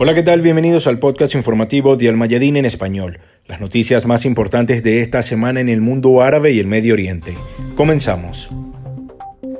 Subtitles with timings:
[0.00, 0.42] Hola, ¿qué tal?
[0.42, 3.18] Bienvenidos al podcast informativo de Almayadín en español.
[3.48, 7.34] Las noticias más importantes de esta semana en el mundo árabe y el Medio Oriente.
[7.74, 8.48] Comenzamos.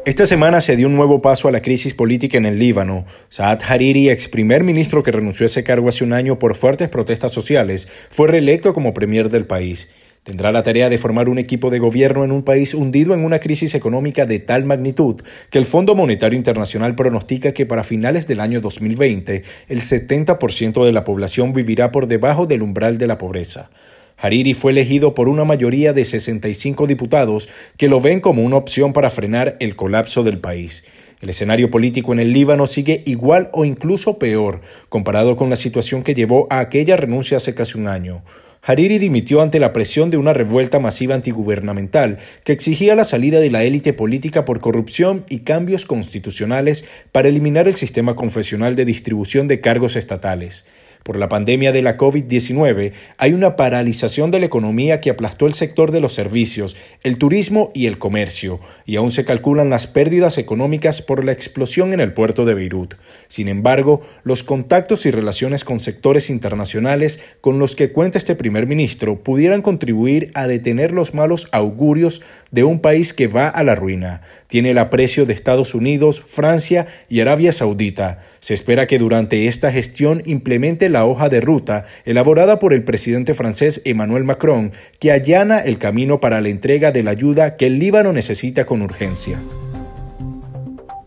[0.07, 3.05] Esta semana se dio un nuevo paso a la crisis política en el Líbano.
[3.29, 6.89] Saad Hariri, ex primer ministro que renunció a ese cargo hace un año por fuertes
[6.89, 9.91] protestas sociales, fue reelecto como premier del país.
[10.29, 13.39] Tendrá la tarea de formar un equipo de gobierno en un país hundido en una
[13.39, 18.41] crisis económica de tal magnitud que el Fondo Monetario Internacional pronostica que para finales del
[18.41, 23.71] año 2020 el 70% de la población vivirá por debajo del umbral de la pobreza.
[24.19, 27.49] Hariri fue elegido por una mayoría de 65 diputados
[27.79, 30.85] que lo ven como una opción para frenar el colapso del país.
[31.23, 36.03] El escenario político en el Líbano sigue igual o incluso peor comparado con la situación
[36.03, 38.23] que llevó a aquella renuncia hace casi un año.
[38.69, 43.51] Hariri dimitió ante la presión de una revuelta masiva antigubernamental que exigía la salida de
[43.51, 49.49] la élite política por corrupción y cambios constitucionales para eliminar el sistema confesional de distribución
[49.49, 50.67] de cargos estatales.
[51.03, 55.55] Por la pandemia de la COVID-19 hay una paralización de la economía que aplastó el
[55.55, 60.39] sector de los servicios, el turismo y el comercio, y aún se calculan las pérdidas
[60.39, 62.95] económicas por la explosión en el puerto de Beirut.
[63.29, 68.67] Sin embargo, los contactos y relaciones con sectores internacionales con los que cuenta este primer
[68.67, 73.75] ministro pudieran contribuir a detener los malos augurios de un país que va a la
[73.75, 74.23] ruina.
[74.47, 78.23] Tiene el aprecio de Estados Unidos, Francia y Arabia Saudita.
[78.41, 83.35] Se espera que durante esta gestión implemente la hoja de ruta elaborada por el presidente
[83.35, 87.79] francés Emmanuel Macron, que allana el camino para la entrega de la ayuda que el
[87.79, 89.39] Líbano necesita con urgencia.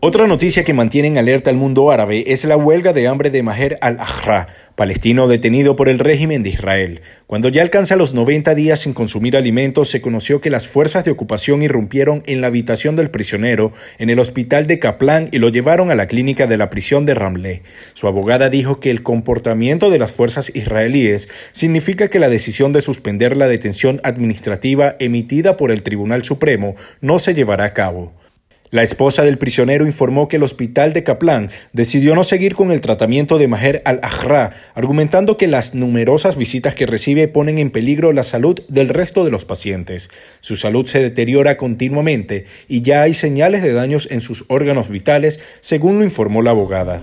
[0.04, 3.44] Otra noticia que mantiene en alerta al mundo árabe es la huelga de hambre de
[3.44, 7.00] Maher al-Ahra, palestino detenido por el régimen de Israel.
[7.26, 11.10] Cuando ya alcanza los 90 días sin consumir alimentos, se conoció que las fuerzas de
[11.10, 15.90] ocupación irrumpieron en la habitación del prisionero en el hospital de Kaplan y lo llevaron
[15.90, 17.62] a la clínica de la prisión de Ramleh.
[17.94, 22.80] Su abogada dijo que el comportamiento de las fuerzas israelíes significa que la decisión de
[22.80, 28.12] suspender la detención administrativa emitida por el Tribunal Supremo no se llevará a cabo.
[28.72, 32.80] La esposa del prisionero informó que el hospital de Kaplan decidió no seguir con el
[32.80, 38.22] tratamiento de Maher al-Ahra, argumentando que las numerosas visitas que recibe ponen en peligro la
[38.22, 40.08] salud del resto de los pacientes.
[40.40, 45.40] Su salud se deteriora continuamente y ya hay señales de daños en sus órganos vitales,
[45.60, 47.02] según lo informó la abogada.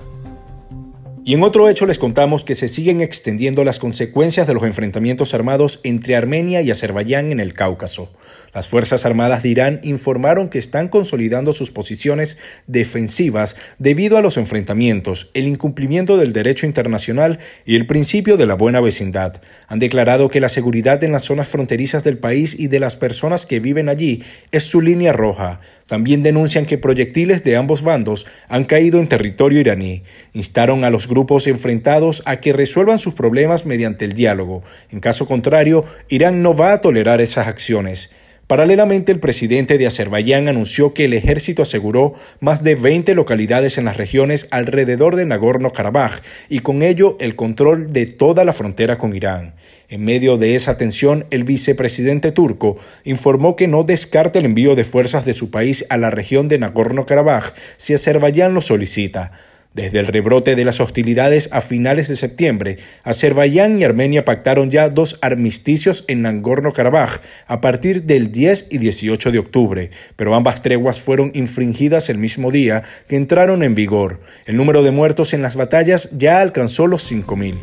[1.29, 5.35] Y en otro hecho les contamos que se siguen extendiendo las consecuencias de los enfrentamientos
[5.35, 8.11] armados entre Armenia y Azerbaiyán en el Cáucaso.
[8.51, 14.37] Las Fuerzas Armadas de Irán informaron que están consolidando sus posiciones defensivas debido a los
[14.37, 19.39] enfrentamientos, el incumplimiento del derecho internacional y el principio de la buena vecindad.
[19.67, 23.45] Han declarado que la seguridad en las zonas fronterizas del país y de las personas
[23.45, 25.61] que viven allí es su línea roja.
[25.89, 30.03] También denuncian que proyectiles de ambos bandos han caído en territorio iraní.
[30.33, 34.61] Instaron a los grupos enfrentados a que resuelvan sus problemas mediante el diálogo.
[34.91, 38.13] En caso contrario, Irán no va a tolerar esas acciones.
[38.49, 43.85] Paralelamente, el presidente de Azerbaiyán anunció que el ejército aseguró más de 20 localidades en
[43.85, 49.15] las regiones alrededor de Nagorno-Karabaj y con ello el control de toda la frontera con
[49.15, 49.53] Irán.
[49.87, 54.83] En medio de esa tensión, el vicepresidente turco informó que no descarta el envío de
[54.83, 59.31] fuerzas de su país a la región de Nagorno-Karabaj si Azerbaiyán lo solicita.
[59.79, 64.89] Desde el rebrote de las hostilidades a finales de septiembre, Azerbaiyán y Armenia pactaron ya
[64.89, 70.99] dos armisticios en Nagorno-Karabaj a partir del 10 y 18 de octubre, pero ambas treguas
[70.99, 74.19] fueron infringidas el mismo día que entraron en vigor.
[74.45, 77.55] El número de muertos en las batallas ya alcanzó los 5.000.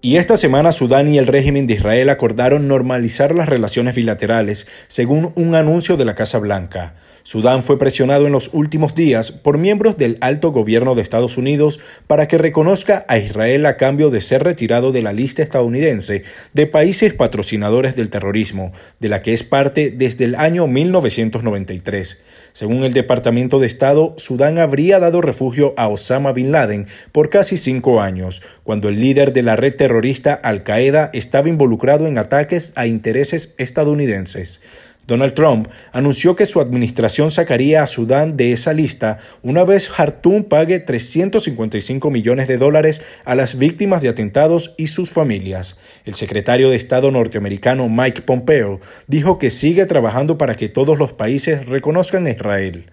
[0.00, 5.30] Y esta semana Sudán y el régimen de Israel acordaron normalizar las relaciones bilaterales, según
[5.36, 6.96] un anuncio de la Casa Blanca.
[7.26, 11.80] Sudán fue presionado en los últimos días por miembros del alto gobierno de Estados Unidos
[12.06, 16.66] para que reconozca a Israel a cambio de ser retirado de la lista estadounidense de
[16.66, 22.20] países patrocinadores del terrorismo, de la que es parte desde el año 1993.
[22.52, 27.56] Según el Departamento de Estado, Sudán habría dado refugio a Osama Bin Laden por casi
[27.56, 32.86] cinco años, cuando el líder de la red terrorista Al-Qaeda estaba involucrado en ataques a
[32.86, 34.60] intereses estadounidenses.
[35.06, 40.44] Donald Trump anunció que su administración sacaría a Sudán de esa lista una vez Jartum
[40.44, 45.78] pague 355 millones de dólares a las víctimas de atentados y sus familias.
[46.06, 51.12] El secretario de Estado norteamericano Mike Pompeo dijo que sigue trabajando para que todos los
[51.12, 52.86] países reconozcan a Israel.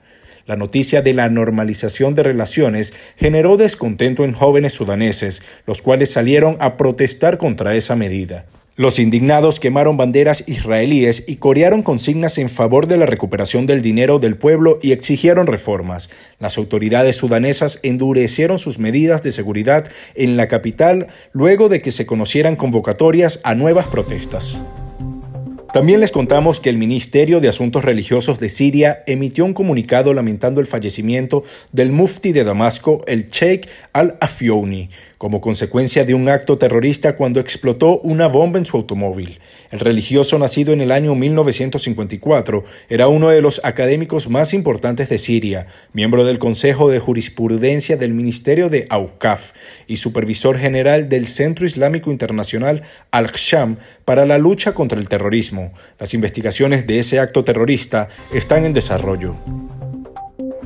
[0.46, 6.58] La noticia de la normalización de relaciones generó descontento en jóvenes sudaneses, los cuales salieron
[6.60, 8.46] a protestar contra esa medida.
[8.78, 14.18] Los indignados quemaron banderas israelíes y corearon consignas en favor de la recuperación del dinero
[14.18, 16.10] del pueblo y exigieron reformas.
[16.40, 22.06] Las autoridades sudanesas endurecieron sus medidas de seguridad en la capital luego de que se
[22.06, 24.58] conocieran convocatorias a nuevas protestas.
[25.74, 30.60] También les contamos que el Ministerio de Asuntos Religiosos de Siria emitió un comunicado lamentando
[30.60, 34.90] el fallecimiento del mufti de Damasco, el Sheikh al-Afyouni,
[35.22, 39.38] como consecuencia de un acto terrorista cuando explotó una bomba en su automóvil.
[39.70, 45.20] El religioso nacido en el año 1954 era uno de los académicos más importantes de
[45.20, 49.52] Siria, miembro del Consejo de Jurisprudencia del Ministerio de Aukaf
[49.86, 52.82] y supervisor general del Centro Islámico Internacional
[53.12, 55.72] Al-Sham para la lucha contra el terrorismo.
[56.00, 59.36] Las investigaciones de ese acto terrorista están en desarrollo.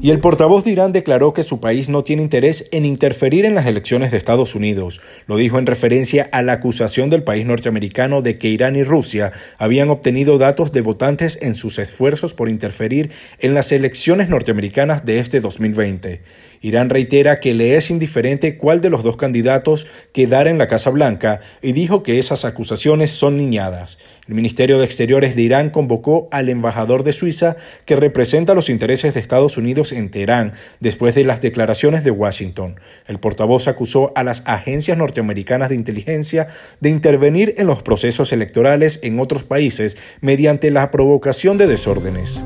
[0.02, 3.56] Y el portavoz de Irán declaró que su país no tiene interés en interferir en
[3.56, 5.02] las elecciones de Estados Unidos.
[5.26, 9.32] Lo dijo en referencia a la acusación del país norteamericano de que Irán y Rusia
[9.58, 15.20] habían obtenido datos de votantes en sus esfuerzos por interferir en las elecciones norteamericanas de
[15.20, 16.22] este 2020.
[16.62, 20.90] Irán reitera que le es indiferente cuál de los dos candidatos quedara en la Casa
[20.90, 23.98] Blanca y dijo que esas acusaciones son niñadas.
[24.28, 29.14] El Ministerio de Exteriores de Irán convocó al embajador de Suiza que representa los intereses
[29.14, 32.80] de Estados Unidos en Teherán después de las declaraciones de Washington.
[33.06, 36.48] El portavoz acusó a las agencias norteamericanas de inteligencia
[36.80, 42.42] de intervenir en los procesos electorales en otros países mediante la provocación de desórdenes.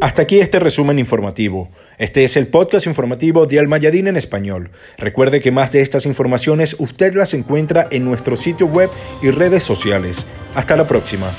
[0.00, 1.68] Hasta aquí este resumen informativo.
[1.98, 4.70] Este es el podcast informativo de Almayadín en español.
[4.98, 8.88] Recuerde que más de estas informaciones usted las encuentra en nuestro sitio web
[9.20, 10.24] y redes sociales.
[10.54, 11.32] Hasta la próxima.